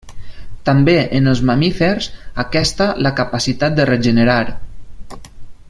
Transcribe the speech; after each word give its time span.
També 0.69 0.95
en 1.17 1.31
els 1.31 1.41
mamífers 1.49 2.07
aquesta 2.45 2.87
la 3.07 3.13
capacitat 3.21 3.77
de 3.81 3.87
regenerar. 3.91 4.43